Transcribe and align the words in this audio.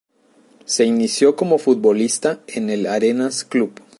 Se 0.65 0.83
inició 0.83 1.35
como 1.35 1.59
futbolista 1.59 2.39
en 2.47 2.71
el 2.71 2.87
Arenas 2.87 3.43
Club. 3.43 3.79